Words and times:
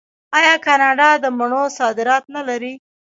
آیا 0.37 0.55
کاناډا 0.65 1.09
د 1.23 1.25
مڼو 1.37 1.63
صادرات 1.77 2.23
نلري؟ 2.35 2.73